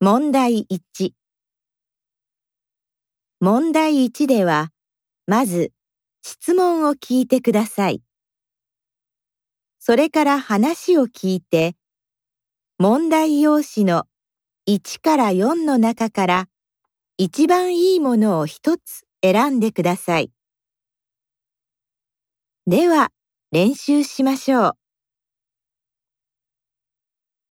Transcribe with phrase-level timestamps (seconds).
[0.00, 1.10] 問題1
[3.40, 4.70] 問題1では、
[5.26, 5.72] まず
[6.22, 8.00] 質問を聞いてください。
[9.80, 11.74] それから話を聞いて、
[12.78, 14.04] 問題用紙の
[14.68, 16.48] 1から4の中から
[17.16, 20.30] 一番いいものを一つ選んでください。
[22.68, 23.10] では、
[23.50, 24.87] 練習しましょう。